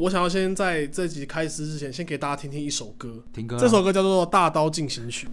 [0.00, 3.20] 我想要先在这集开始之前，先给大家听听一首歌。
[3.32, 5.26] 听歌啊，这首歌叫做《大刀进行曲》。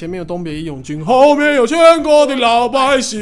[0.00, 3.20] 前面有东北义勇军，后面有全国的老百姓，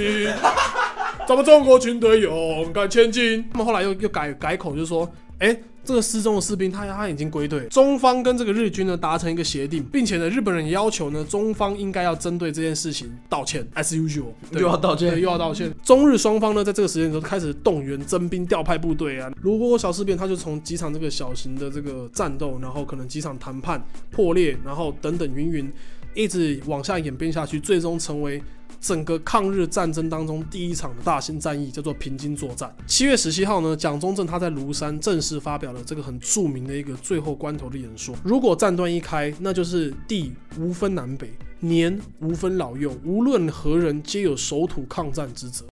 [1.29, 3.44] 咱们中国军队勇敢前进。
[3.53, 5.06] 他们后来又又改改口，就是说，
[5.40, 5.54] 哎、
[5.88, 15.74] 这个失踪的士兵他他已经归队，中方跟这个日军呢达成一个协定，并且呢日本人要求呢中方应该要针对这件事情道歉，as usual，又要道歉，又要道歉。
[15.82, 19.32] 中日双方呢，在这个时间都开始动员征兵、调派部队啊。
[19.41, 25.73] 卢沟小事变，他就从几场这个小型的这个战斗，然后可能几场谈判破裂，然后等等云云，
[26.12, 28.43] 一直往下演变下去，最终成为
[28.80, 32.74] 整个抗日战争当中第一场的大型战役，叫做平津作战。
[32.87, 38.14] 七月十七号呢，蒋中正他在庐山正式发表了这个很著名的一个最后关头的演说。
[38.23, 45.65] 如果战端一开，那就是地无分南北，年无分老幼，无论何人，皆有守土抗战之责。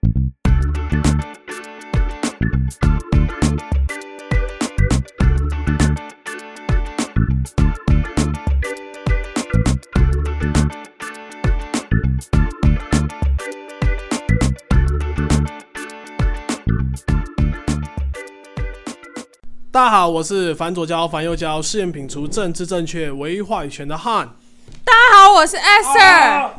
[19.75, 24.37] 大家好，我是反左交、反右交，试验品除政治正确、唯一话语权的汉。
[24.85, 26.51] 大家好，我是 Esther。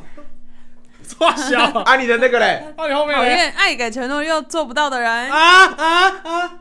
[1.19, 2.73] 哇小，啊，你的那个嘞？
[2.75, 5.09] 啊你后面讨嘞厌爱给承诺又做不到的人。
[5.31, 6.59] 啊啊啊！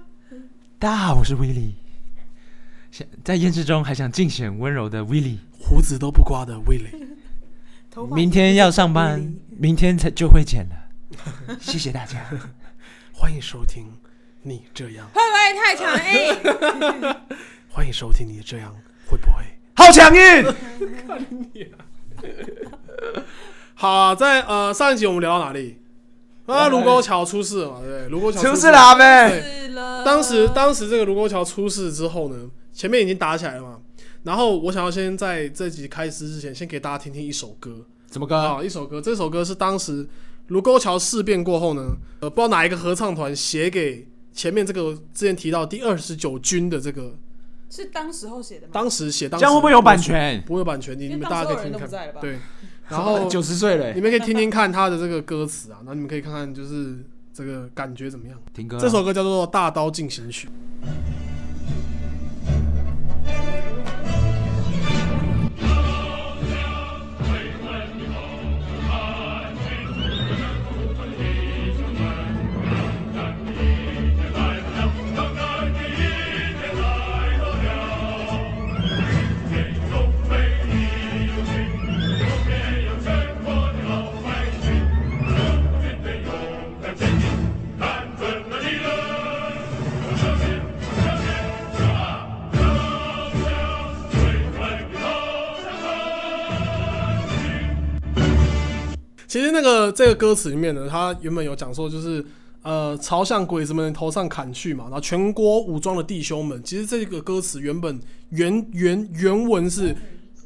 [0.79, 1.75] 大家好，我是威利。
[2.93, 5.41] 想在验尸中还想尽显温柔的威利。
[5.59, 6.93] 胡子都不刮的威廉，
[8.15, 11.57] 明天要上班，明天才就会剪了。
[11.61, 12.25] 谢谢大家。
[13.13, 13.89] 欢迎收听
[14.47, 17.17] 你这样，会不会太强硬？
[17.71, 19.43] 欢迎收听你这样会不会？
[19.75, 20.55] 好强硬！
[23.75, 25.79] 好、啊，在呃上一集我们聊到哪里？
[26.45, 28.09] 啊，卢沟桥出事了嘛，对不对？
[28.11, 29.31] 卢沟桥出事事了阿妹。
[29.31, 30.05] 对是了。
[30.05, 33.81] 当时当时这个卢沟桥出事之后呢，前面已经打起来了嘛。
[34.25, 38.37] 然后我想要先在这集开始之前，先给大家听听一首歌什么歌？
[38.37, 39.01] 啊，一首歌。
[39.01, 40.07] 这首歌是当时
[40.49, 47.17] 卢沟桥事变过后呢，呃，不知道哪一个合唱团写给前面这个之前提到第二十九军的这个，
[47.71, 48.71] 是当时候写的吗？
[48.73, 49.97] 当时写当时这样会不会有版？
[49.97, 50.43] 权？
[50.45, 51.81] 不会有版权，你因为你们大当时人家可以听听看。
[51.81, 52.39] 都不在了吧对，
[52.91, 56.99] 然后九十岁了你，们可以听听看他的这个歌词啊，那你们可以看看就是
[57.33, 58.37] 这个感觉怎么样。
[58.53, 58.81] 听歌啊。
[58.81, 60.49] 这首歌叫做《大刀进行曲》。
[99.35, 102.25] 其实那个这个歌词里面呢，他原本有讲说，就是
[102.63, 109.93] 呃朝向鬼子们头上砍去嘛，然后全国武装的弟兄们，其实这个歌词原本原原原文是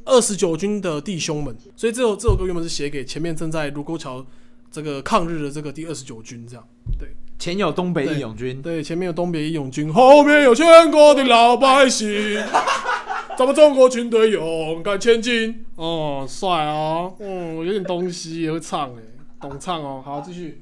[0.07, 4.25] 二十九军的弟兄们，所以这首这首歌原本是写给前面正在卢沟桥
[4.73, 6.65] 这个抗日的这个第二十九军这样。
[6.99, 12.09] 对前有东北义勇军，对，前面有东北义勇军，后面有全国的老百姓，
[13.39, 15.65] 咱们中国军队勇敢千金。
[15.77, 19.03] 哦，帅哦，嗯，有点东西也会唱哎，
[19.41, 20.03] 懂唱哦。
[20.05, 20.61] 好，继续。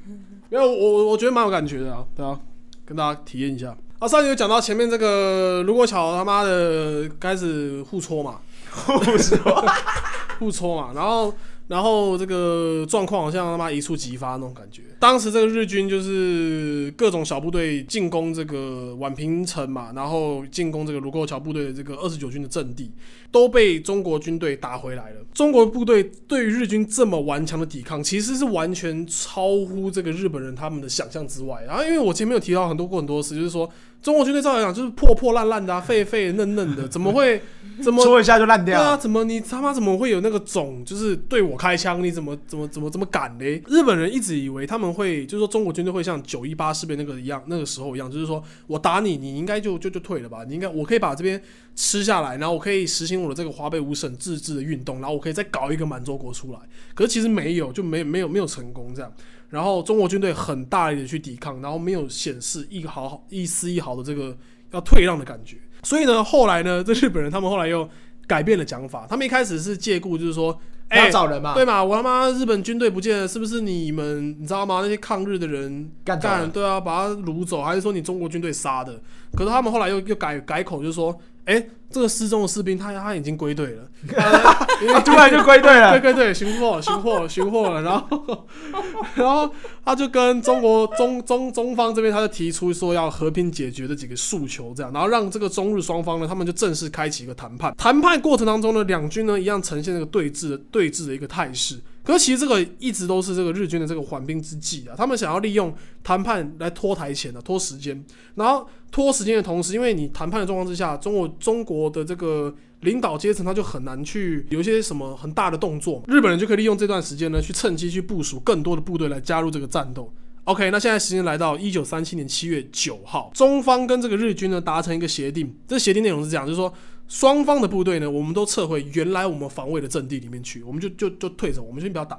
[0.50, 2.38] 没有，我我我觉得蛮有感觉的啊，对啊，
[2.84, 3.74] 跟大家体验一下。
[3.98, 9.64] 啊，上集有讲到前面这个卢沟桥他妈的开始互戳嘛， 互戳，
[10.38, 11.32] 互戳嘛，然后
[11.68, 14.82] 然后这个状况好像他妈一触即发那种感觉。
[14.98, 22.90] 当时这个日军就是各种小部队进攻这个宛平城嘛，然后进攻这个卢沟桥部队的这个二十九军的阵地，
[23.30, 25.16] 都被中国军队打回来了。
[25.34, 31.62] 中国部队对于日军这么顽强的抵抗，其实是完全超乎这个日本人他们的想象之外。
[31.66, 33.68] 然后，因为我前面有提到很多过很多次，就是说
[34.02, 37.42] 中国军队照来讲就是破破烂烂的、啊、废废嫩嫩的，怎么会
[37.82, 42.02] 怎么戳一下就烂对啊，怎么你他妈怎么会有那个种，就是对我开枪？
[42.02, 43.60] 你怎么怎么怎么怎么敢嘞？
[43.66, 50.44] 日本人一直以为他们会，就是说中国军队会像九一八事变那个一样，那个时候一样，就是说我打你，你应该就就就退了吧？
[50.46, 51.42] 你应该我可以把这边
[51.74, 56.58] 吃下来，然后我可以实行我的这个华北五省自治的运动，然后我可以再搞一个满洲国出来。
[56.94, 59.12] 可是其实没有，就没没有没有成功这样。
[59.48, 64.36] 然后中国军队很大力的去抵抗，然后没有显示一毫一丝一毫的这个
[64.72, 65.56] 要退让的感觉。
[65.82, 67.88] 所以呢，后来呢，这日本人他们后来又
[68.26, 70.58] 改变了讲法，他们一开始是借故就是说
[70.88, 71.82] 哎要找人嘛，对嘛？
[71.82, 74.80] 我他妈日本军队不见了，是不是你们你知道吗？
[74.82, 76.18] 那些抗日的人干，
[76.50, 79.00] 对啊，把他掳走，还是说你中国军队杀的？
[79.32, 81.16] 可是他们后来又又改改口，就是说，
[81.46, 88.46] 哎、这个失踪的士兵他他已经归队了， 呃因为啊突然就归队对了，对对，寻获寻获寻获了，然后
[89.14, 89.50] 然后
[89.84, 97.74] 他就跟中国中中中方这边他就提出说要和平解决的几个诉求，这样，然后让这个中日双方呢，他们就正式开启一个谈判。
[97.78, 101.76] 谈判过程当中呢，两军呢一样呈现这个对峙的对峙的一个态势。
[102.06, 105.74] 可是其实这个一直都是这个日军的这个缓兵之计啊，他们想要利用
[106.04, 108.00] 谈判来拖台前啊，拖时间。
[108.36, 120.12] 然后拖时间的同时，因为你谈判的状况之下，中国中国的这个领导阶层他就很难去有一些什么很大的动作，日本人就可以利用这段时间呢，去趁机去部署更多的部队来加入这个战斗。
[120.44, 126.72] OK，那现在时间来到一九三七年七月九号，中方跟这个日军呢达成一个协定，这协定内容是这样，就是说
[127.08, 132.18] 双方的部队呢，我们都撤回原来我们防卫的阵地里面去，我们就就就退走，我们先不要打，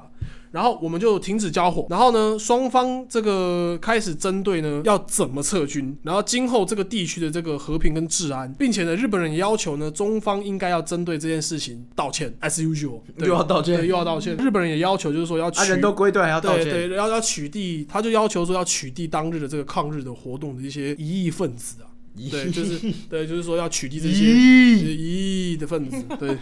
[0.52, 14.38] 然后我们就停止交火，然后呢，双方这个开始针对呢要怎么撤军，然后今后这个地区的这个和平跟治安，并且呢，日本人也要求呢，中方应该要针对这件事情道歉，as usual，又要道，歉，又要道歉。
[14.38, 21.87] 日本人也要求就是说要取啊，人都归队还要道歉，对对，要要取缔，他就要求说要取缔当日的这个抗日的活动的一些异议分子啊，
[22.32, 22.80] 对，就是
[23.10, 26.38] 对，就是说要取缔这些的分子，对。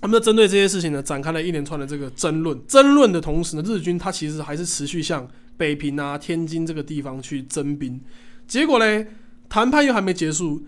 [0.00, 2.58] 他们就针对这些事情呢，展开了一连串的这个争论。
[2.66, 8.00] 争论的同时呢，日军他其实还是持续向北平啊、天津这个地方去征兵。
[8.48, 9.06] 结果嘞，
[9.48, 10.60] 谈判又还没结束，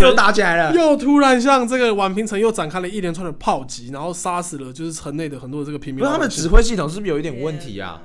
[0.00, 6.04] 又打起来了，又突然向这个宛平城又展开了一连串的炮击，然后杀死了就是城内的很多的这个平民。
[6.04, 8.00] 他们指挥系统是不是有一点问题啊？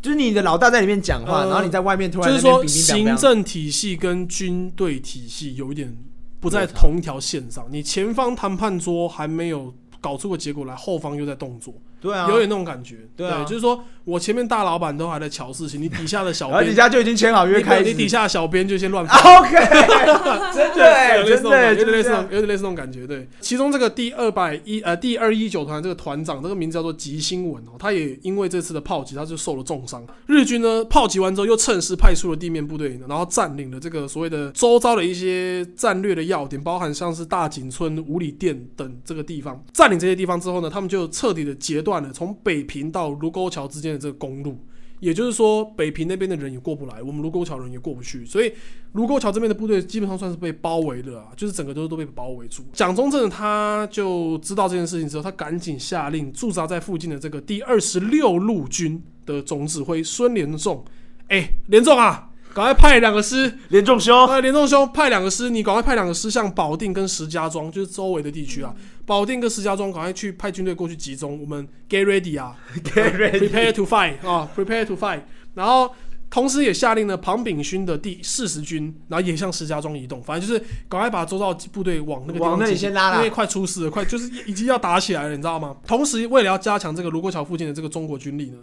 [0.00, 5.94] 就是你的老大在里面讲话，呃然后你在外面突然就是说，行政体系跟军队体系有一点
[6.40, 7.66] 不在同一条线上。
[7.70, 12.96] 你前方谈判桌还没有搞出个结果来，后方又在动作，对啊，有点那种感觉。
[13.16, 19.04] 对啊就是说我前面大老板都还在瞧事情，你底下的小 然后底，下就已经签好约你开始，你底下的小编就先乱。
[19.06, 19.50] OK，
[20.54, 23.06] 真对，的有类似有点类似有点类似那种感觉。
[23.06, 30.04] 对，其中这个第二百一呃第二一九团这个团长，这个名字叫做吉新文哦，他也因为这次的炮击，他就受了重伤。
[30.26, 39.62] 日军呢炮击完之后，又趁势派出了地面部队，然后占领了这个所谓的周遭的一些战略的要点，包含像是大井村、五里店等这个地方。
[39.72, 44.56] 占领这些地方之后呢，他们就彻底的截断了从北平到卢沟桥之间的这个公路。
[45.00, 48.52] 也就是说，北平那边的人也过不来，我们卢沟桥人也过不去，所以
[48.92, 52.62] 卢沟桥这边的部队基本上算是被包围了啊，就是整个都都被包围住。
[52.74, 60.84] 蒋中正他就知道这件事情之后，他赶紧下令驻扎在附近的这个第二十六路军的总指挥孙连仲，
[61.28, 68.74] 哎、连仲啊，赶快派两个师，连仲兄，呃，连仲兄派两个师，你赶快派两个师向保定跟石家庄，就是周围的地区啊，
[69.10, 72.56] 保定跟石家庄赶快去派军队过去集中，我们 get ready 啊，
[72.94, 75.22] Get ready prepare to fight 啊，prepare to fight。
[75.54, 75.92] 然后
[76.30, 85.76] 同时也下令了庞炳勋的第四十军，然后也向石家庄移动，反正就是赶快把周遭部队往那个地方往那里集先拉啦因为快出事了，快就是已经要打起来了，你知道吗？
[85.84, 88.58] 同时为了要加强这个卢沟桥附近的这个中国军力呢，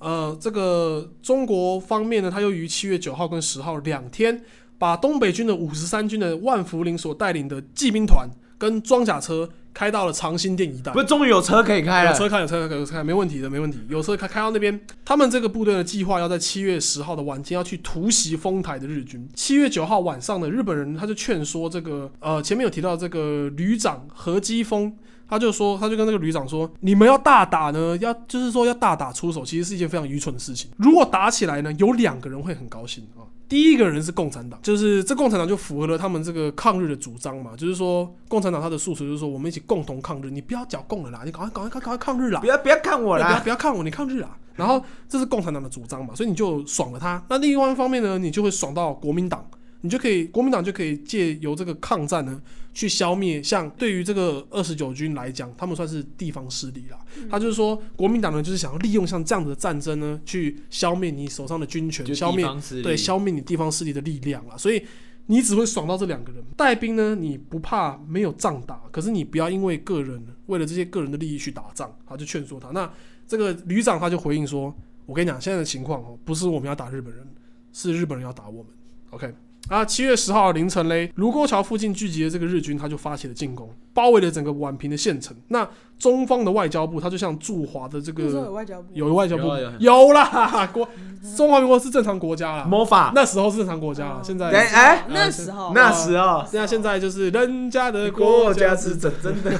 [0.00, 4.42] 呃，这个中国方面呢，他又于七月九号跟十号两天，
[4.78, 8.28] 把东北军的五十三军的万福林所带领的骑兵团
[8.58, 11.00] 跟装甲车开到了长兴店一带不。
[11.00, 13.78] 是终于有车可以开了，有车开，有车开，有车开，没问题的，没问题。
[13.88, 19.28] 有车开开到那边，他们这个部队的计划要在七月十号的晚间要去突袭丰台的日军。
[19.34, 24.96] 七月九号晚上的日本人他就劝说这个呃前面有提到这个旅长何基峰。
[25.28, 30.70] 他就说，他就跟那个旅长说，你们要大打呢，要就是说要大打出手，其实是一件非常愚蠢的事情。
[30.76, 33.24] 如果打起来呢，有两个人会很高兴啊。
[33.52, 44.34] 第一个人是共产党，就是这共产党就符合了他们这个抗日的主张嘛，就是说共产党他的诉求就是说我们一起共同抗日，你不要剿共了啦，你赶快赶快赶快抗日啦不，要不要看我啦不要啦，不要看我，你抗日啦。
[44.56, 47.22] 然后这是共产党的主张嘛，所以你就爽了他。
[47.28, 49.46] 那另外一方面呢，你就会爽到国民党，
[49.82, 52.40] 你就可以国民党就可以借由这个抗战呢，
[52.72, 56.98] 去消灭像对于这个二十九军来讲，他们算是地方势力啦。
[57.30, 62.46] 他就是说，国民党呢就是想要利用像这样子的战争呢，去消灭你手上的军权，消灭
[62.82, 64.56] 对消灭你地方势力的力量啦。
[64.56, 64.82] 所以
[65.26, 66.42] 你只会爽到这两个人。
[66.56, 71.92] 带兵呢，你不怕没有仗打，可是你不要因为个人为了这些个人的利益去打仗。
[72.06, 72.70] 他就劝说他。
[72.70, 72.88] 那
[73.26, 74.74] 这个旅长他就回应说
[75.06, 77.26] ：“我跟你讲，现在的情况哦，不是我们要打日本人，
[77.72, 78.72] 是日本人要打我们。”
[79.10, 79.32] OK，
[79.68, 85.34] 啊，七月十号凌晨嘞，卢沟桥附近聚集的这个日军，他就发起了进攻，包围了整个宛平的县城。
[85.48, 85.66] 那
[85.98, 89.74] 中方的外交部，他就像驻华的这个有个外交部，有外交部有啊有啊。
[89.78, 90.86] 有啦，国
[91.36, 99.58] 中华民国是正常国家啦，魔法，那时候是正常国家现在对哎那时候那时候现在现在就是人家的国家是真真的，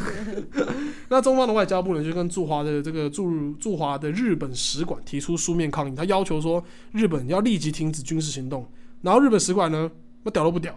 [1.08, 8.66] 那中方的外交部呢，就跟驻华的这个驻驻华的日本使馆提出书面抗议，他要求说日本要立即停止军事行动，
[9.02, 9.90] 然后日本使馆呢，
[10.22, 10.74] 那屌都不屌，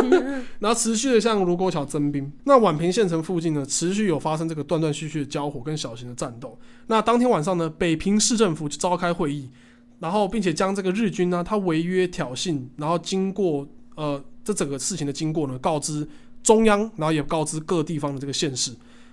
[0.60, 2.30] 然后持续的向卢沟桥增兵。
[2.44, 6.58] 那宛平县城附近呢，持续有发生这个断断续续的交火跟小型的战斗。
[6.86, 9.50] 那当天晚上呢，北平市政府就召开会议，
[10.00, 16.06] 然后并且将这个日军呢，他违约挑衅，然后经过呃这整个事情的经过呢，告知
[16.42, 18.72] 中央，然后也告知各地方的这个县市。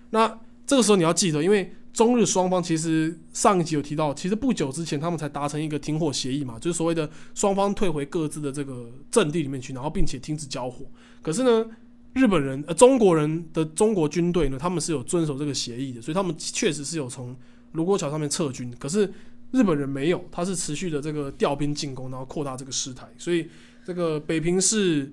[0.09, 10.85] 那这个时候你要记得，因为中日双方其实上一集有提到，其实不久之前他们才达成一个停火协议嘛，就是所谓的双方退回各自的这个阵地里面去，然后并且停止交火。
[11.21, 11.65] 可是呢，
[12.13, 17.35] 日本人呃中国人的中国军队呢，他们是有遵守这个协议的，所以他们确实是有从
[17.73, 18.73] 卢沟桥上面撤军。
[18.79, 19.11] 可是
[19.51, 23.47] 日本人没有，他是持续的这个调兵进攻，然后扩大这个事态，所以
[23.85, 25.11] 这个北平市。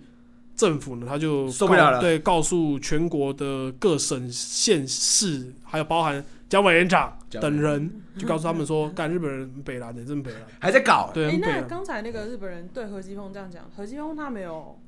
[0.58, 11.62] 政府呢，他就受不了了对，告诉全国的各省县市，还有包含蒋委员长等人，就告诉他们说，干日本人北蓝的，真北蓝，还在搞，对，哎、那。
[11.62, 14.78] 刚才那个日本人对何基峰这样讲，何基峰他没有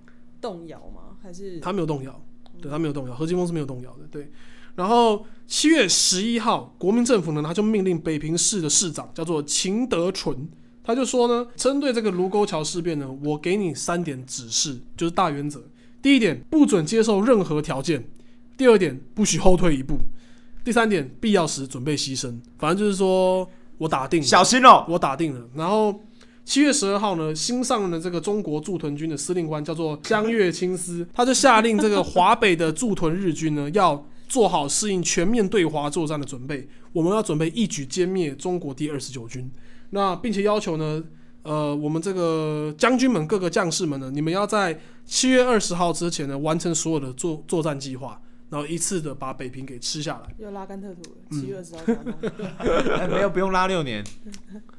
[0.41, 1.17] 动摇吗？
[1.23, 2.23] 还是他没有动摇，
[2.63, 4.31] 对他没有动摇，何基峰是没有动摇的，对。
[4.77, 10.49] 然后七月十一号，国民政府呢，他就命令北平市的市长叫做秦德纯，
[10.83, 15.63] 他就说呢，针对这个卢沟桥事变呢，我给你三点指示，就是大原则。
[16.01, 18.01] 第一点，不准接受任何条件；
[18.57, 19.97] 第二点，不许后退一步；
[20.65, 22.39] 第三点，必要时准备牺牲。
[22.59, 23.49] 反正就是说
[23.79, 25.49] 我打定了，小心哦，我打定了。
[25.55, 26.01] 然后
[26.45, 36.69] 七月十二号呢，新上任的这个中国驻屯军的司令官叫做江月清司，他就下令这个华北的驻屯日军呢，要做好适应全面对华作战的准备。
[36.93, 39.51] 我们要准备一举歼灭中国第二十九军。
[39.91, 41.03] 那并且要求呢，
[41.43, 50.35] 呃，我们这个将军们各个将士们呢，你们要在七月二十号之前呢，完成所有的作作战计划，然后一次的把北平给吃下来。
[50.39, 52.15] 又拉甘特图七月二十号加弄
[52.99, 54.05] 哎没有不用拉六年，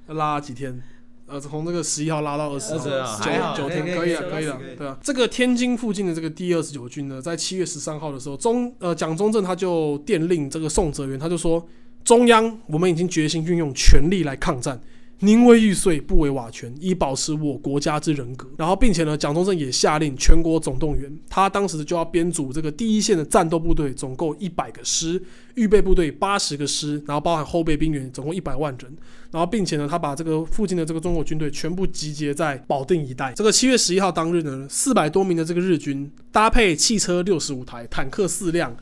[0.08, 0.80] 要拉几天？
[1.28, 4.98] 呃，从这个十一号拉到二十号，20号九九天可以了，可以可以了，对啊。
[5.02, 11.66] 这个天津附近的这个第二十九军呢，在七月十三号的时候，中呃蒋中正他就电令这个宋哲元，他就说，
[12.04, 14.78] 中央我们已经决心运用全力来抗战。
[15.24, 18.48] 宁为玉碎，不为瓦全，以保持我国家之人格。
[18.58, 25.22] 然后，并且呢，蒋中正也下令全国总动员，他当时就要编组这个第一线的战斗部队，总共一百个师，
[25.54, 28.98] 预备部队八十个师，然后包含后备兵员，总共一百万人。
[29.30, 33.32] 然后，并且呢，他把这个附近的这个中国军队全部集结在保定一带。
[33.34, 38.76] 这个七月十一号当日呢，四百多名的这个日军搭配汽车六十五台、坦克四辆，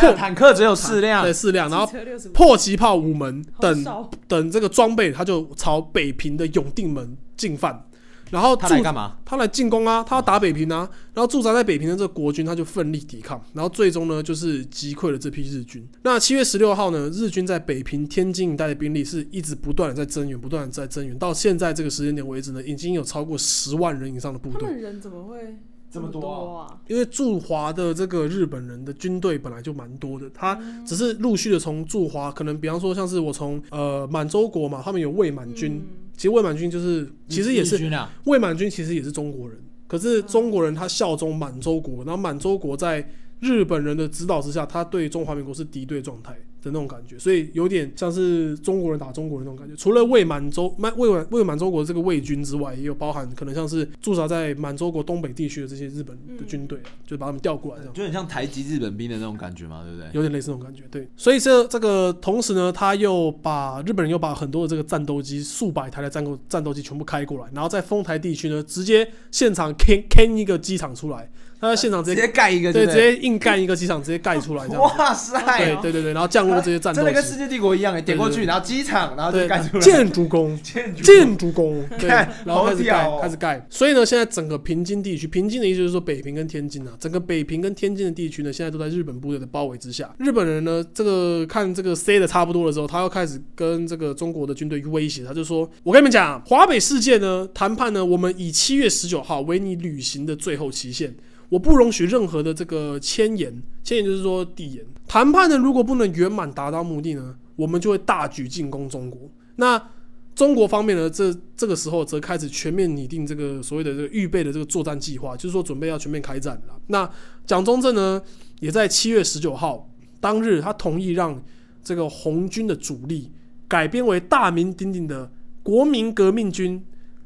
[0.00, 3.84] 对啊坦克只有四辆对，，四辆，然后机车65迫击炮五门等
[4.26, 7.86] 等这个装备，他就朝北平的永定门进犯。
[8.30, 9.18] 然后他来干嘛？
[9.26, 10.88] 他来进攻啊，他要打北平啊。
[11.12, 15.86] 然后驻扎在北平的这个国军，他就奋力抵抗，然后最终呢，就是击溃了这批日军。
[16.00, 24.62] 那七月十六号呢，日军在北平、天津一带的兵力是一直不断的在增援，不断的在增援，到现在这个时间点为止呢，已经有超过十万人以上的部队。
[24.62, 25.58] 他们人怎么会
[25.92, 26.80] 这么多多啊？
[26.88, 35.82] 因为驻华的这个日本人的军队本来就蛮多的，他只是陆续的从驻华，可能比方说像是我从呃满洲国嘛，他们有魏满军，嗯。
[36.16, 43.06] 其实魏满军就是其实也是日军啊，魏满军其实也是中国人，可是中国人他效忠满洲国，然后满洲国在
[43.40, 49.74] 日本人的指导之下，他对中华民国是敌对状态的那种感觉，所以有点像是中国人打中国人那种感觉。
[49.74, 57.94] 除了为满洲、满为满为满洲国这个魏军之外，也有包含可能像是驻扎在满洲国东北地区的这些日本的军队啊，就把他们调过来这样。
[57.94, 60.08] 就很像台籍日本兵的那种感觉嘛，对不对？
[60.12, 61.08] 有点类似那种感觉，对。
[61.16, 71.30] 所以这这个同时呢，他又把日本人又把很多的这个战斗机，数百台的战斗战斗机全部开过来，然后在丰台地区呢，直接现场 can can 一个机场出来，
[71.62, 74.82] 他在现场直接盖一个，对直接硬干一个机场，直接盖出来这样。
[74.82, 80.58] 哇塞，对对对对，然后降落这些战斗机，真的跟世界帝国一样哎，点过去，然后机场，然后就对盖出来，建筑工。
[80.60, 81.84] 建筑工，
[82.44, 83.64] 然后开始盖开始盖。
[83.70, 90.12] 所以呢，现在整个平津地区，平津的意思就是说北平跟天津啊，整个北平跟天津的地区呢，现在都在日本部队的包围之下。
[90.18, 101.14] 日本人呢，这个看这个塞的差不多的时候，他要开始跟这个中国的军队威胁，他就说：“我跟你们讲，华北事件呢，谈判呢，我们以七月十九号为你履行的最后期限。”
[101.52, 104.82] 我不容许任何的这个迁延，迁延就是说递延。
[105.06, 109.20] 谈判呢，如果不能圆满达到目的呢，我们就会大举进攻中国。
[109.56, 109.90] 那
[110.34, 116.74] 中国方面呢，这这个时候则开始全面拟定这个所谓的这个预备的这个作战计划，就是说准备要全面开战了。
[116.86, 117.06] 那
[117.44, 118.22] 蒋中正呢，
[118.60, 119.90] 也在七月十九号
[120.20, 121.38] 当日，他同意让
[121.84, 123.30] 这个红军的主力
[123.68, 125.30] 改编为大名鼎鼎的
[125.62, 126.82] 国民革命军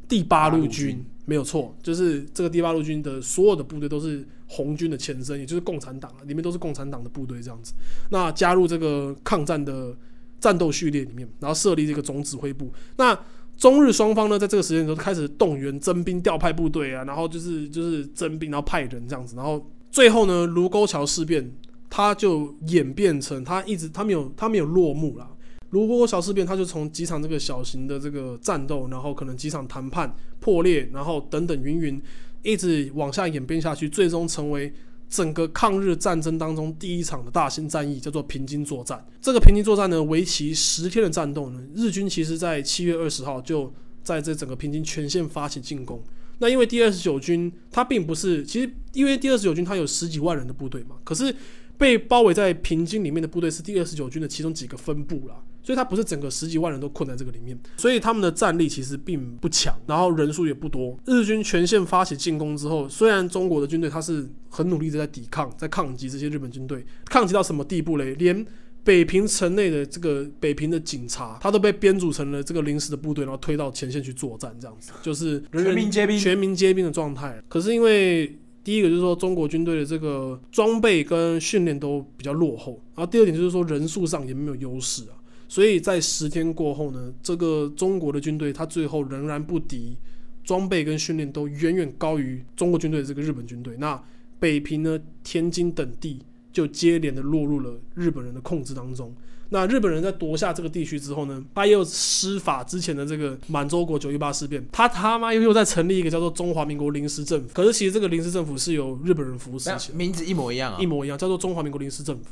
[0.08, 7.74] 第八路军，没有错，就是这个第八路军的所有的部队都是红军的前身，也就是共产党啊，里面都是共产党的部队这样子。
[8.10, 9.94] 那加入这个抗战的
[10.40, 12.72] 战斗序列里面，然后设立这个总指挥部。
[12.96, 13.18] 那
[13.56, 21.50] 中日双方呢，在这个时间都开始动员征兵、调派部队啊，然后就是就是征兵，然后派人这样子，然后最后呢，卢沟桥事变，
[21.90, 25.28] 它就演变成它一直它没有它没有落幕啦。
[25.70, 32.00] 卢沟桥事变，它就从几场这个小型的这个战斗，然后可能几场谈判破裂，然后等等云云，
[32.42, 34.72] 一直往下演变下去，最终成为
[35.08, 39.04] 整个抗日战争当中第一场的大型战役，叫做平津作战。
[39.20, 46.02] 这个平津作战呢，为期十天的战斗呢，日军其实在七月二十号就在这整个平津全线发起进攻。
[46.38, 51.34] 那因为第二十九军它并不是，其实因为第二十九军它有十几万人的部队嘛，可是
[51.78, 60.96] 被包围在平津里面的部队是第二十九军的其中几个分部啦，所以他不是整个十几万人都困在这个里面，所以他们的战力其实并不强，然后人数也不多。
[61.06, 68.14] 日军全线发起进攻之后，虽然中国的军队他是很努力的在抵抗，在抗击这些日本军队，抗击到什么地步嘞？
[68.14, 68.46] 连
[68.84, 77.42] 北平城内的这个北平的警察，他都被编组成了这个临时的部队，然后推到前线去作战，这样子就是人人全民皆兵全民皆兵的状态。
[77.48, 85.18] 可是因为第一个就是说中国军队的这个装备跟训练都比较落后，然后第二点就是说人数上也没有优势啊，
[85.48, 89.96] 所以在十天过后呢，这个中国的军队他最后仍然不敌，
[90.42, 93.76] 装备跟训练都远远高于中国军队的这个日本军队。
[93.78, 94.02] 那
[94.38, 96.20] 北平呢、天津等地
[96.52, 99.14] 就接连的落入了日本人的控制当中。
[99.50, 107.48] 那日本人在夺下这个地区之后呢，他又施法之前的这个满洲国九一八事变，他他妈又又在成立一个叫做中华民国临时政府。
[107.54, 109.94] 可是其实这个临时政府是由日本人扶持起来的。
[109.94, 112.30] 名字一模一样啊一，模一样，叫做中华民国临时政府。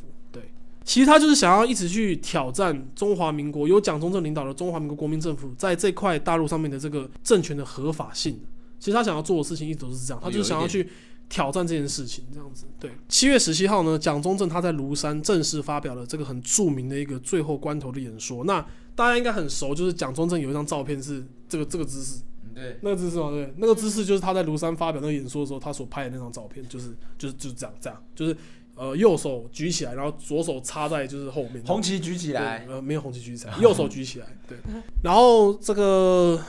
[0.85, 8.39] 对，其实他就是想要一直去挑战中华民国由蒋中正领导的中华民国国民政府在这块大陆上面的这个政权的合法性。
[8.79, 10.87] 其实他想要做的事情一直都是这样，他就是想要去
[11.31, 12.67] 挑战这件事情，这样子。
[12.79, 18.45] 对，七月十七号呢，蒋中正他在庐山正式发表了这个很著名的一个最后关头的演说。
[18.45, 18.61] 那
[18.95, 22.21] 大家应该很熟，就是蒋中正有一张照片是这个这个姿势，
[22.55, 28.37] 对，那个姿势嘛，对，那个姿势就是他在庐山发表那个演说的时候，他所拍的那张照片，就是就是就是这样这样，就是
[28.75, 34.59] 呃右手举起来，然后左手插在就是后面，红旗举起来，呃，没有红旗举起来， 右手举起来，对。
[35.03, 36.41] 然后这个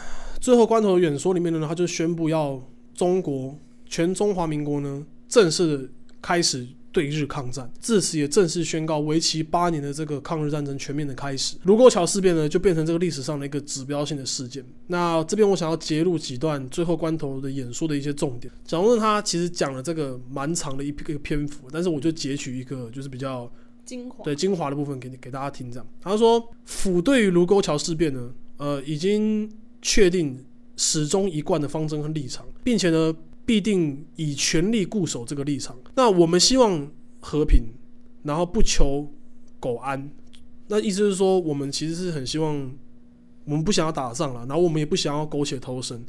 [0.42, 2.62] 最后关头的演说里面呢，他就宣布要
[2.94, 3.58] 中国
[3.88, 11.58] 全中华民国呢正式开始对日抗战，自此也正式宣告为期八年的这个抗日战争全面的开始。
[11.64, 14.64] 卢沟桥事变呢，就变成这个历史上的一个指标性的事件。
[14.88, 18.50] 那这边我想要截录几段最后关头的演说的一些重点。
[18.64, 23.52] 蒋中正他其实讲了这个蛮长的一个篇幅，但是我就截取一个就是比较
[23.84, 25.70] 精华，对精华的部分给你给大家听。
[25.70, 30.42] 这样，他说府对于卢沟桥事变呢，呃，已经确定
[30.78, 33.14] 始终一贯的方针和立场，并且呢，
[33.46, 35.76] 必定以全力固守这个立场。
[35.96, 37.64] 那我们希望和平，
[38.24, 39.08] 然后不求
[39.60, 40.10] 苟安。
[40.68, 42.56] 那意思是说，我们其实是很希望，
[43.46, 46.04] 我们不想要打仗了，然后我们也不想要苟且偷生。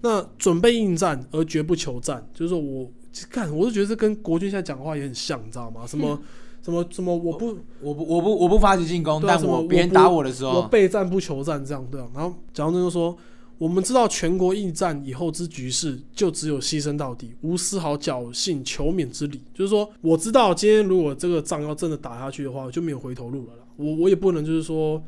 [0.00, 2.90] 那准备应战而绝不求战，就是说我
[3.30, 5.86] 干，我是觉得这跟国军现在讲话也很像，你知道吗？
[5.86, 6.18] 什么？
[6.60, 12.08] 什么什么我不我不我不我不发起进攻，但我别人打我的时候，我备战不求战这样对啊。
[12.12, 13.16] 然后蒋中正就说
[13.58, 19.42] ：“我们知道全国应战以后之局势，就只有牺牲到底，无丝毫侥幸求免之理。
[19.52, 23.62] 就是说，我知道今天如果这个仗要真的打下去的话，就没有回头路了啦。
[23.74, 25.02] 我我也不能就是说，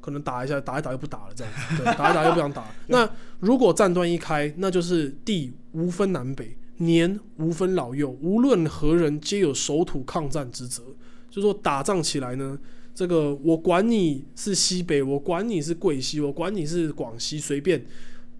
[0.00, 2.64] 可能打一下，打一打又不打了这样子，对，打一打又不想打。
[2.86, 10.84] 那如果战端一开，那就是地无分南北，年无分老幼，无论何人，皆有守土抗战之责。
[11.28, 12.56] 就是说，打仗起来呢。”
[13.00, 17.82] 这个我管你是西北，我管你是贵西，我管你是广西，随便，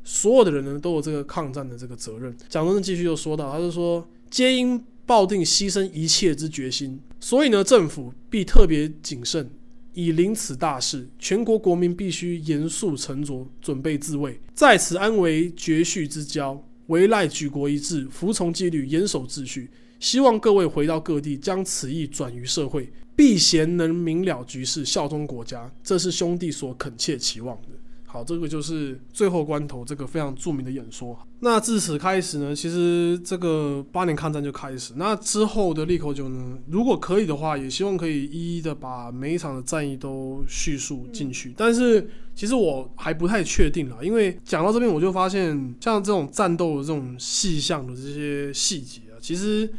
[0.05, 2.37] 所有的人呢都有这个抗战的这个责任。
[2.47, 9.49] 蒋中正继续又说到，他就说，皆因抱定牺牲一切之决心，所以呢，政府必特别谨慎，
[9.95, 19.71] 以临此大事，全国国民必须严肃沉着，准备自卫，在此安危绝续之交，唯赖举国一致，服从纪律，严守秩序。
[20.01, 22.91] 希望各位回到各地，将此意转于社会。
[23.15, 27.69] 避嫌能明了局势，效忠国家，这是兄弟所恳切期望的。
[28.07, 31.17] 好，这个就是最后关头这个非常著名的演说。
[31.41, 34.95] 那自此开始呢，其实这个八年抗战就开始。
[34.97, 41.53] 那之后的利口酒呢，如果可以的话，也希望可以一一的把每一场的战役都叙述进去。
[41.57, 49.71] 但是其实我还不太确定啦，因为讲到这边我就发现，像这种战斗的这种细项的这些细节啊，其实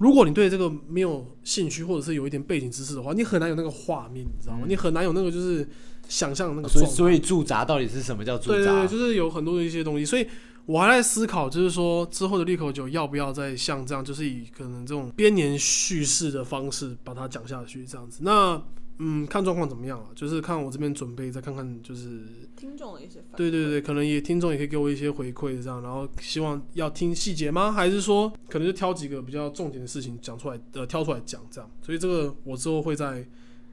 [0.00, 4.64] 如果你对这个没有兴趣，或者是有一点背景知识的话，你很难有那个画面，你知道吗？
[4.66, 5.68] 你很难有那个就是
[6.08, 6.90] 想象那个状态。
[6.90, 8.56] 所以所以驻扎到底是什么叫驻扎？
[8.56, 10.26] 对对对，就是有很多的一些东西，所以
[10.64, 18.20] 我还在思考，就是说之后的利口酒要不要再像这样，就是以可能这种编年叙事的方式把它讲下去，这样子。
[18.22, 18.60] 那
[19.02, 20.06] 嗯，看状况怎么样了？
[20.14, 22.20] 就是看我这边准备，再看看就是
[22.54, 27.72] 听众的一些反馈对对对，可能也听众也可以给我一些回馈，这样，然后希望要听细节吗？
[27.72, 31.70] 还是说可能就挑几个比较重点的事情讲出来，呃，挑出来讲这样。
[31.80, 33.26] 所以这个我之后会再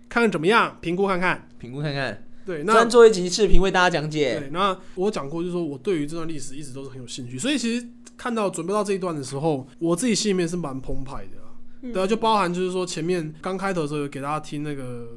[0.07, 1.49] 看看怎么样，评估看看。
[1.59, 4.39] 评估看看，对，那专做一集视频为大家讲解。
[4.39, 7.85] 对，那我讲过，就是说我对于这段历史一直都是很有兴趣，所以其实
[8.15, 11.46] 看到准备到这一段的时候，我自己心里面是蛮澎湃的啦。
[11.89, 15.07] 嗯对啊，就包含就是说前面刚开头的时候有给大家听那个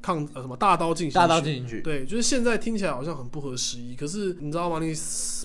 [0.00, 4.78] 抗呃什么大刀进行大刀曲进行曲，对，就是现在听起来好像很不合时宜，可是你知道吗？
[4.80, 4.92] 你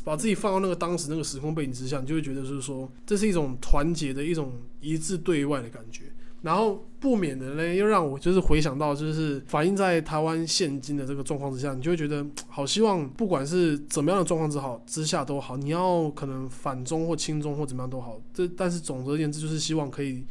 [0.03, 6.03] 把自己放到那个当时那个时空背景之下，你就会觉得就是说，这是一种团结的一种一致对外的感觉。
[6.43, 20.23] 然后不免的呢，又让我就是回想到，就是反映在台湾现今的这个状况之下，你就会觉得好希望，不管是怎么样的状况之好之下都好，你要可能反中或亲中或怎么样都好，这但是总而言之，就是希望可以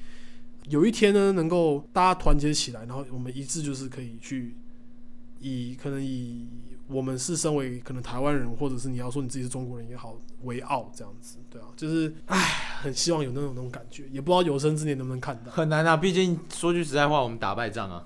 [0.69, 4.57] 有一天呢，能够大家团结起来，然后我们一致就是可以去
[5.41, 6.47] 以可能以
[6.89, 12.39] 我们是身为可能台湾人，或者是你要说你自己是中国人也好为傲这样子，对啊，就是唉，
[12.83, 15.51] 很希望有那种那种感觉，也不知道有生之年能不能看到。
[15.51, 15.97] 很难啊。
[15.97, 18.05] 毕竟说句实在话，我们打败仗啊。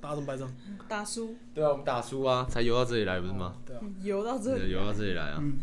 [0.00, 0.50] 打什么败仗？
[0.88, 3.54] 打输对啊，我们打输啊，才游到这里来，不是吗？
[3.66, 5.38] 对啊，游到这里，游到这里来啊。
[5.42, 5.58] 嗯，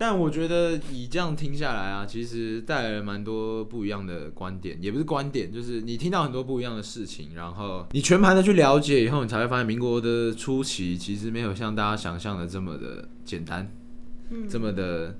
[0.00, 13.68] 但我觉得以这样听下来啊，其实带来了蛮多不一样的观点，也不是观点，就是你听到很多不一样的事情，然后你全盘的去了解以后，你才会发现民国的初期其实没有像大家想象的这么的简单，
[14.30, 15.18] 嗯，这么的，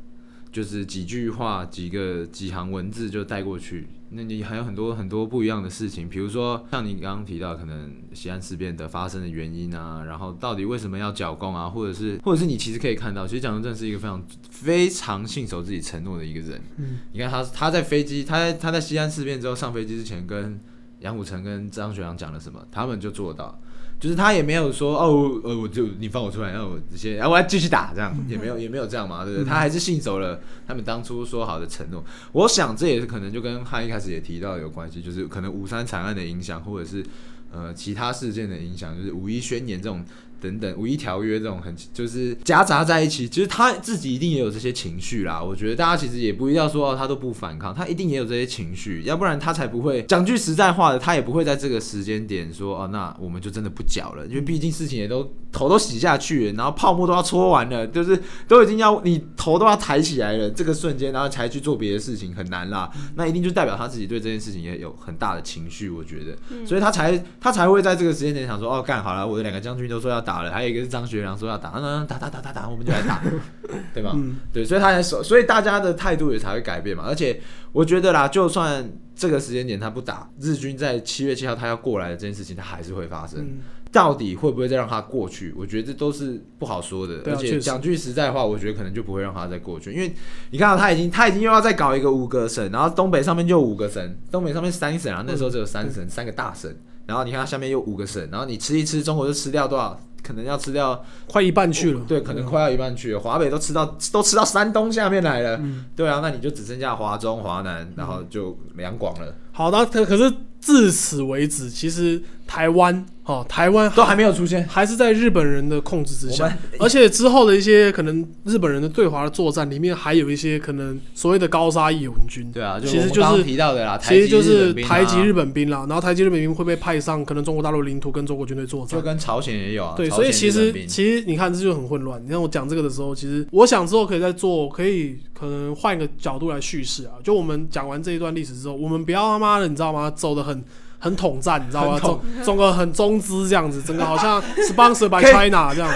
[0.52, 3.88] 就是几句话、几个几行文字就带过去。
[4.10, 16.60] 那你还有很多很多不一样的事情，比如说像你刚刚提到，可能西安事变的发生的原因啊，然后到底为什么要剿共啊，或者是或者是你其实可以看到，其实蒋中正是一个非常非常信守自己承诺的一个人。
[16.78, 20.58] 嗯，你看他他在飞机，他在他在西安事变之后上飞机之前，跟
[21.00, 23.58] 杨虎城跟张学良讲了什么，他们就做到。
[24.00, 29.44] 就是他也没有说哦，呃，我就你放我出来，然后我这些，然后我要继续打，这样也没有也没有这样嘛，对不对？
[29.44, 32.04] 他还是信守了他们当初说好的承诺。
[32.30, 37.04] 我想这也是可能就跟他一开始也提到有关系，就是可能五三惨案的影响，或者是
[37.50, 40.04] 呃其他事件的影响，就是五一宣言这种
[40.40, 43.28] 等等，五一条约这种很就是夹杂在一起。
[43.28, 45.42] 其实他自己一定也有这些情绪啦。
[45.42, 62.90] 我觉得大家其实也不一定要说哦他都不反抗，他一定也有这些情绪，要不然他才不会讲句实在话的，他也不会在这个时间点说哦，那我们就真的不缴了，因为毕竟事情也都头都洗下去了，然后泡沫都要搓完了，就是都已经要你头都要抬起来了，这个瞬间，然后才去做别的事情很难啦。
[63.16, 73.22] 那一定就代表他自己对这件事情也有很大的情绪，我觉得，所以他才他才会在这个时间点想说，哦，干好了，我的两个将军都说要打了，还有一个是张学良说要打，嗯，打打打打打，我们就来打，
[73.94, 74.12] 对吧？
[74.14, 77.04] 嗯对，所以他才说，所以大家的态度也才会改变嘛。
[77.06, 77.40] 而且
[77.72, 78.86] 我觉得啦，就算
[79.16, 83.40] 这个时间点他不打，日军在七月七号他要过来的这件事情，他还是会发生。
[83.40, 83.58] 嗯，
[83.90, 85.54] 到底会不会再让他过去？
[85.56, 87.22] 我觉得这都是不好说的。
[87.24, 90.14] 而且讲句实在话，我觉得可能就不会让他再过去，因为
[90.50, 96.70] 你看到他已经他已经又要再搞一个五个省，然后东北上面就有五个省，东北上面三省啊，那时候只有三省，三个大省。
[97.06, 99.98] 然后你看它下面又五个省，然后你吃一吃，中国就吃掉多少？
[100.22, 102.00] 可能要吃掉快一半去了。
[102.06, 103.20] 对，可能快要一半去了。
[103.20, 105.84] 华北都吃到都吃到山东下面来了，嗯。
[105.96, 114.66] 对啊，那你就只剩下华中、华南，然后就两广了，好的，可可是至此为止，其实台湾哦，台湾都还没有出现。
[114.66, 129.04] 还是在日本人的控制之下，而且之后的一些可能日本人的对华的作战里面，还有一些可能所谓的高沙义勇军，对啊，就其实就是提到的啦，其实就是台籍日本本兵啦，然后台籍日本兵会被派上可能中国大陆领土跟中国军队作战就。
[129.04, 129.94] 跟朝鲜也有啊。
[129.96, 132.20] 对，所以其实其实你看这就很混乱。
[132.24, 137.14] 你看我讲这个的时候，其实我想之后可以再做，可以可能换一个角度来叙事啊。
[137.22, 140.10] 就我们讲完这一段历史之后，我们不要他妈的，你知道吗？
[140.10, 140.64] 走的很
[140.98, 141.92] 很统战，你知道吗？
[141.92, 145.90] 很走走个很中资这样子，整个好像 sponsor by China 这样。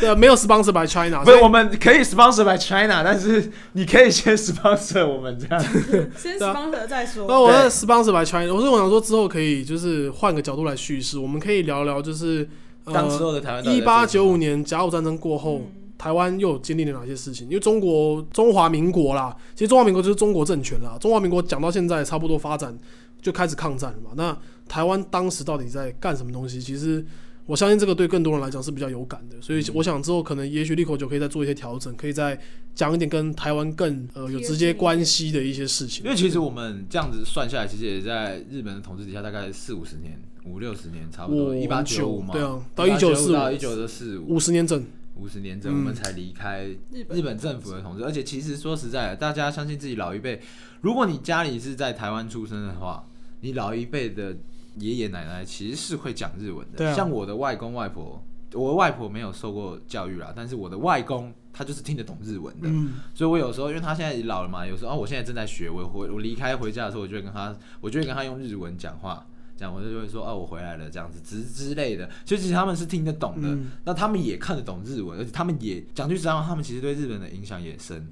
[0.00, 5.60] 对，没有 sponsor by China，不是所以我们可以 sponsor by China，但是你可以先 sponsor 我们这样。
[6.16, 7.26] 先 sponsor 再说。
[7.28, 12.48] 那我 sponsor by China，我是我想说之后可以就是换个角度来叙事，我们可以聊聊就是
[12.84, 17.48] 当时候的台湾一八九五年甲午战争过后，嗯台湾又有经历了哪些事情？
[17.48, 20.96] 因为中国中华民国啦，其实中华民国就是中国政权啦。
[21.00, 22.72] 中华民国讲到现在差不多发展
[23.20, 24.10] 就开始抗战了嘛。
[24.16, 24.36] 那
[24.68, 26.60] 台湾当时到底在干什么东西？
[26.60, 27.04] 其实
[27.46, 29.36] 我相信这个对更多人来讲是比较有感的。
[29.40, 32.38] 所以我想之后可能也许利口酒可以再做一些调整，可以再
[32.74, 36.04] 讲一点跟台湾更呃有直接关系的一些事情。
[36.04, 44.84] 因为其实我们这样子算下来，其实也在日本的统治底下，大概四五十年、五六十年差不多，我一八九五嘛，对啊到一九四五到一九四五五十年整，
[45.18, 48.04] 五十年整，嗯我们才离开日本政府的统治。
[48.04, 50.40] 而且其实说实在的，大家相信自己老一辈，
[50.80, 53.04] 如果你家里是在台湾出生的话，
[53.40, 54.36] 你老一辈的
[54.76, 56.94] 爷爷奶奶其实是会讲日文的。
[56.94, 62.68] 像我的外公外婆，我的外婆没有受过教育啦，但是我的外公他就是听得懂日文的。
[62.68, 69.26] 嗯，所以我有时候，因为他现在也老了嘛，有时候啊，我现在正在学，我回我离开回家的时候，我就会跟他，我就会跟他用日文讲话，
[69.58, 72.08] 这样我就会说，哦、我回来了，这样子之之类的。
[72.24, 78.06] 所以其实他们是听得懂的，嗯那他们也看得懂日文，而且他们也讲句实话，他们其实对日本的影响也深。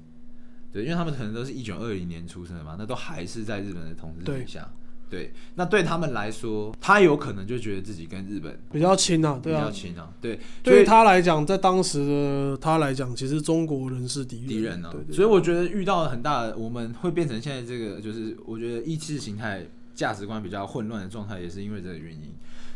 [0.73, 4.69] 对，因为他们可能都是一九二零年出生的嘛，那都还是在日本的统治对底下。
[5.09, 9.61] 对，那对他们来说，他有可能就觉得自己跟日本比较亲啊，比对啊。
[9.61, 10.11] 较亲啊。
[10.19, 19.65] 对，对于他来讲，在当时的他来讲，其实中国人是敌人，敌人呢、对对所以我觉得遇到了很大的，我们会变成现在这个，就是我觉得意识形态、
[19.97, 22.31] 价值观比较混乱的状态，也是因为这个原因。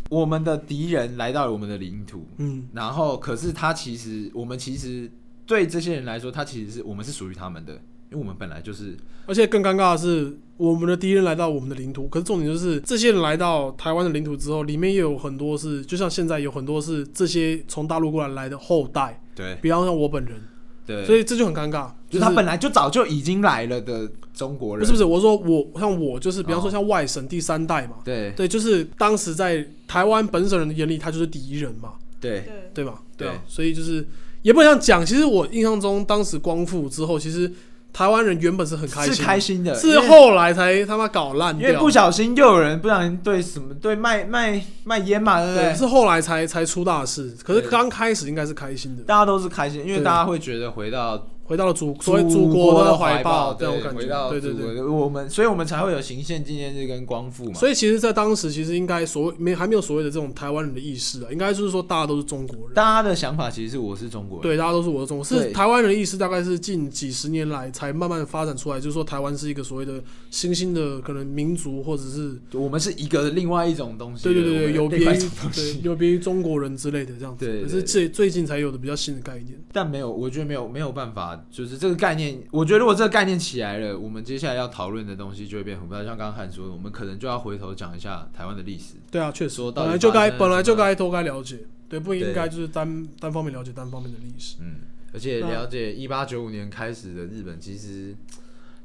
[0.10, 5.10] 我们的敌人来到了我们的领土，嗯，然后可是他其实，我们其实
[5.46, 7.74] 对这些人来说，他其实是我们是属于他们的，
[8.10, 19.56] 因为我们本来就是而且更尴尬的是，我们的敌人来到我们的领土，可是重点就是这些人来到台湾的领土之后，里面也有很多是，就像现在有很多是这些从大陆过来来的后代，对。
[19.62, 20.42] 比方像我本人，
[20.86, 26.72] 对，所以这就很尴尬，就是他本来就早就已经来了的中国人，不是不是，我说我像我就是，比方说哦。
[26.72, 28.32] 像外省第三代嘛，对。
[28.36, 32.42] 对，就是当时在台湾本省人的眼里，他就是敌人嘛，对。
[32.42, 33.02] 对，对吧？
[33.18, 33.28] 对。
[33.28, 34.08] 啊对，所以就是
[34.42, 35.06] 也不能这样讲。
[35.06, 37.52] 其实我印象中，当时光复之后，其实
[37.94, 41.76] 台湾人原本是很开心是的，开心的，是后来才他妈搞烂因为。
[41.82, 45.76] 不小心又有人不小心对什么对卖卖卖烟嘛，对不对，对？
[45.76, 47.36] 是后来才才出大事。
[47.44, 54.08] 可是刚开始应该是开心的，大家都是开心，因为大家会觉得回到回到了祖所谓祖国国的怀怀抱对这种感觉。
[54.08, 54.82] 到对对对。
[54.82, 57.54] 我们，所以我们才会有行宪纪念日跟光复嘛。
[57.54, 62.74] 所以其实，在当时其实应该所谓没还没有所谓的这种台湾人的意识啊，应该就是说大家都是中国人。
[62.74, 74.24] 大家的想法其实是我是中国人，对，大家都是我的中国，是台湾人的意识，大概是近几十年来才慢慢发展出来，就是说台湾是一个所谓的新兴的可能民族，或者是我们是一个另外一种东西。
[74.24, 79.60] 对对对对，有别于对有别于中国人之类的这样对可是最最近才有的比较新的概念。
[79.74, 86.00] 但没有，我觉得没有没有办法，就是这个概念，我觉得如果这个概念起来了，我们接下来要讨论的东西就会变很复杂。
[86.04, 88.96] 像刚刚汉说的，我们可能就要回头讲一下台湾的历史。
[89.10, 94.58] 对啊，确实说，到本来就该本来就该都该了解，对，不应该就是单单方面了解单方面的历史。
[94.60, 94.82] 嗯，
[95.14, 98.16] 而且了解一八九五年开始的日本，其实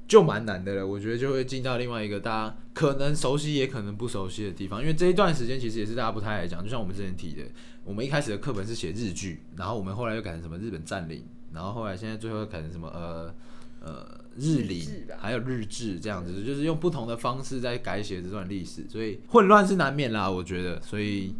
[0.08, 0.86] 就蛮难的了。
[0.86, 6.62] 我觉得就会进到另外一个大家可能熟悉也可能不熟悉的地方，因为这一段时间其实也是大家不太爱讲。
[6.62, 7.42] 就像我们之前提的，
[7.84, 13.34] 我们一开始的课本是写日剧，然后我们后来又改成什么日本占领，然后后来现在最后又改成什么呃
[13.80, 14.06] 呃
[14.36, 21.34] 日领日志吧，还有日志这样子，就是用不同的方式在改写这段历史，所以混乱是难免啦，我觉得，所以。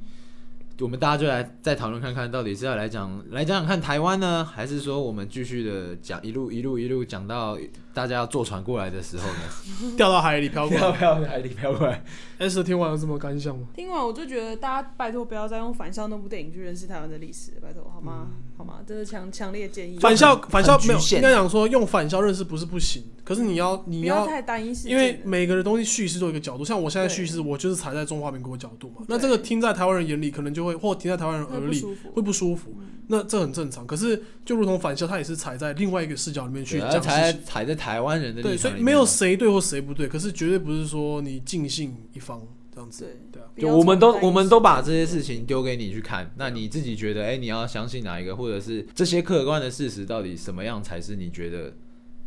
[0.79, 7.57] 我们大家就来再讨论看看，到底是要来讲来讲讲看台湾呢，还是说我们继续的讲一路一路一路讲到
[7.95, 9.41] 大家要坐船过来的时候呢？
[9.97, 10.93] 掉到海里飘过来。
[11.27, 12.05] 海里飘过来。
[12.37, 13.69] S 听完有什么感想吗？
[13.75, 18.27] 听完我就觉得大家拜托不要再用反向那部电影去认识台湾的历史，拜托好吗？
[18.57, 18.81] 好吗？
[18.87, 19.99] 这是强强烈建议。
[19.99, 29.05] 返校返校没有，应该讲说用返校认识不是不行，可是你要你不要太单一因为每个人东西叙事都有一个角度，像我现在叙事，我就是踩在中华民国角度嘛。
[29.09, 32.75] 那这个听在台湾人眼里，可能就会或听在台湾人耳里会不舒服。
[33.09, 33.87] 那这很正常。
[33.87, 37.43] 可是就如同返校，他也是踩在另外一个视角里面去讲事踩情。
[37.45, 42.41] 踩在台湾人的对，所以没有谁对或谁不对，可是绝对不是说你尽信一方
[42.77, 43.17] 这样子。
[43.33, 51.73] 对就我们都我们都把这些事情丢给你去看，那你自己觉得，哎、你要相信哪一个，或者是这些客观的事实到底什么样才是你觉得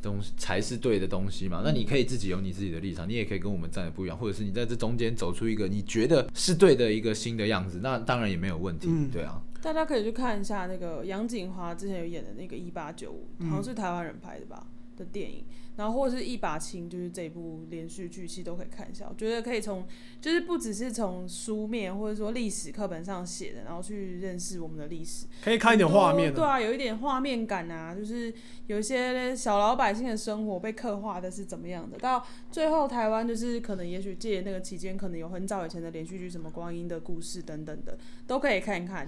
[0.02, 1.62] 东西才是对的东西嘛？
[1.64, 15.44] 那你可以自己有你自己的立场，你也可以跟我们站的不一样，或者是你在这中间走出一个你觉得是对的一个新的样子，那当然也没有问题，嗯对啊，大家可以去看一下那个杨锦华之前有演的那个《一八九五》，好像是台湾人拍的吧的电影，
[15.80, 19.06] 然后或者是一把琴，就是这部连续剧，其实都可以看一下。
[19.08, 19.88] 我觉得可以从，
[20.20, 26.36] 就是不只是从书面或者说历史课本上写的，然后去认识我们的历史，可以看一点画面的。
[26.36, 28.34] 对啊，有一点画面感啊，就是
[28.68, 31.98] 有一些小老百姓的生活被刻画的是怎么样的。
[31.98, 39.08] 到最后，台湾就是可能也许借那个期间，可能有很早以前的连续剧，什么光阴的故事等等的，都可以看一看。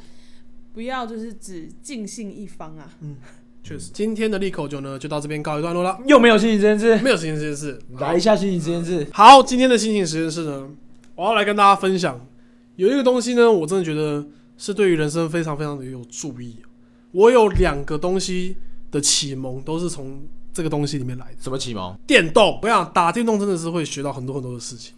[0.71, 2.97] 不要就是只尽信一方啊。
[3.63, 7.79] 确实，今天的利口酒呢就到这边告一段落了，又没有心情实验室，没有心情实验室。
[7.99, 9.07] 来一下心情实验室。
[9.13, 10.67] 好，今天的心情实验室呢，
[11.15, 12.19] 我要来跟大家分享，
[12.75, 14.25] 有一个东西呢，我真的觉得
[14.57, 16.57] 是对于人生非常非常的有注意。
[17.11, 18.55] 我有两个东西
[18.89, 21.37] 的启蒙都是从这个东西里面来的。
[21.39, 21.95] 什么启蒙？
[22.07, 24.93] 电动，我想打电动真的是会学到很多很多的事情，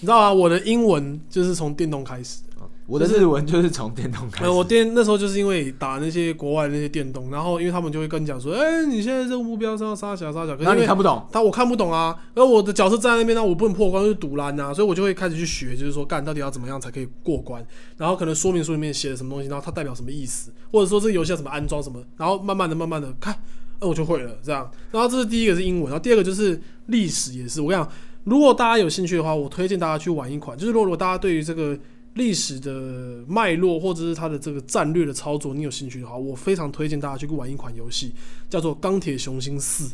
[0.00, 0.32] 你知道吗？
[0.32, 2.47] 我的英文就是从电动开始的。
[2.88, 4.44] 我的日文就是从电动开始。
[4.44, 17.62] 呃，我电那时候就是因为打那些国外的那些电动，然后因为他们就会跟你讲说，哎、你现在这个目标是要杀小杀小，可是因为你看不懂，他我看不懂啊，然后我的角色站在那边，那我不能破关，就是堵拦啊，所以我就会开始去学，就是说干到底要怎么样才可以过关，
[17.98, 23.36] 然后可能说明书里面写的什么东西，然后它代表什么意思，或者说这个游戏要怎么安装什么，然后慢慢的、慢慢的看，
[23.80, 24.66] 呃，我就会了这样。
[24.90, 27.60] 然后这是第一个是英文，然后第二个就是历史也是。
[27.60, 27.92] 我跟你讲，
[28.24, 31.78] 如果大家有兴趣的话，我推荐大家去玩一款，就是如果大家对于这个
[32.18, 38.12] 历史的脉络或者是它的这个战略的操作，你有兴趣的话，我非常推荐大家去玩一款游戏，
[38.50, 39.84] 叫做《钢铁雄心四》。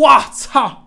[0.00, 0.82] 哇操！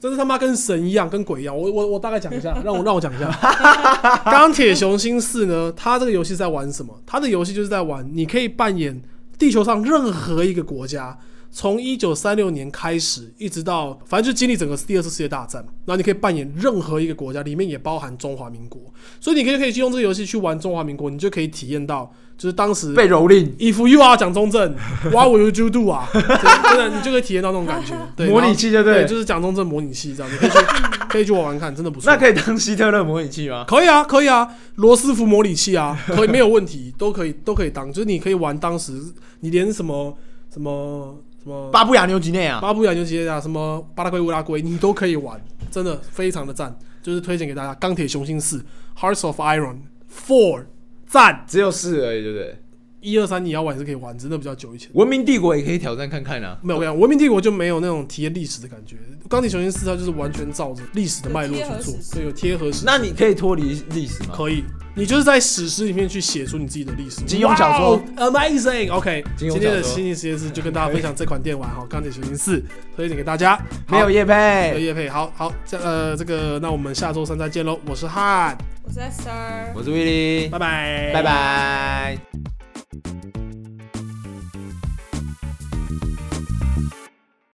[0.00, 1.54] 真是他妈跟神一样，跟鬼一样。
[1.56, 3.30] 我我我大概讲一下，让我让我讲一下。
[4.24, 6.98] 钢铁雄心四呢，它这个游戏在玩什么？
[7.04, 9.00] 它的游戏就是在玩，你可以扮演
[9.38, 11.18] 地球上任何一个国家，
[11.52, 18.80] 从一九三六年开始，一直到反正就经历整个第二次世界大战，然后你可以扮演任何一个国家，里面也包含中华民国，
[19.20, 24.74] 所以你可以可以用这个游戏去玩中华民国，你就可以体验到就是当时被蹂躏，If you are 蒋中正
[25.10, 26.08] ，What will you do 啊？
[26.14, 27.94] 真的你就可以体验到那种感觉。
[28.16, 29.04] 对， 模拟器就对了。
[29.04, 30.56] 就是蒋中正模拟器这样，你可以去
[31.10, 32.10] 可以去玩玩看，真的不错。
[32.12, 33.64] 那可以当希特勒模拟器吗？
[33.66, 38.92] 可以啊，可以啊，罗斯福模拟器啊，可以没有问题，都可以都可以当，就是你可以玩当时
[39.40, 40.16] 你连什么
[40.52, 47.74] 什么什么巴布亚牛几内亚，巴布亚牛几内亚、什么巴拉圭、乌拉圭，你都可以玩，真的 非常的赞，就是推荐给大家。
[47.76, 48.64] 钢铁雄心四
[48.98, 49.78] ，Hearts of Iron
[50.12, 50.64] Four，
[51.06, 51.44] 赞！
[51.48, 52.56] 只有四而已，对不对？
[53.00, 54.90] 一二三你要玩也是可以玩，真的比较久以前。
[54.92, 56.58] 文明帝国也可以挑战看看啊。
[56.60, 58.96] 没有没有，文明帝国就没有那种体验历史的感觉。
[59.26, 62.84] 钢铁雄心四它就是完全照着历史的脉络去做有贴合史，实对，有贴合史。
[62.84, 64.34] 那你可以脱离历史吗？
[64.34, 64.64] 可以，
[65.00, 67.22] 你就是在史诗里面去写出你自己的历史。
[67.22, 68.92] 金庸小说哇哦，amazing。
[68.92, 72.62] OK，金庸今天的小说心理实验室就跟大家分享这款电玩哈，钢铁雄心四
[72.94, 73.58] 推荐给大家。
[73.88, 77.80] 没有叶没有配，叶配，好好，这呃这个，那我们下周三再见喽。
[77.86, 79.72] 我是汉，我是 Esther。
[79.74, 82.18] 我是威利，拜拜，拜拜。